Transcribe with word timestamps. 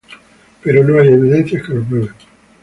Pero 0.63 0.83
no 0.83 0.99
hay 0.99 1.09
evidencias 1.09 1.61
que 1.61 1.75
lo 1.75 1.83
prueben. 1.83 2.15